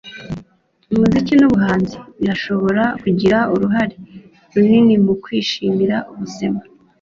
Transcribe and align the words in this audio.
umuziki 0.93 1.33
nubuhanzi 1.37 1.95
birashobora 2.19 2.83
kugira 3.01 3.37
uruhare 3.53 3.95
runini 4.53 4.95
mu 5.05 5.13
kwishimira 5.23 5.97
ubuzima 6.11 6.59